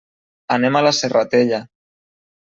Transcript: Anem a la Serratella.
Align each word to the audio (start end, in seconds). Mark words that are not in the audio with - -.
Anem 0.53 0.77
a 0.79 0.81
la 0.87 0.93
Serratella. 0.99 1.59